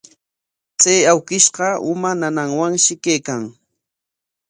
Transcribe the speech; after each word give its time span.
Chay 0.81 1.01
awkishqa 1.11 1.67
uma 1.91 2.09
nanaywanshi 2.19 2.91
kaykan. 3.03 3.41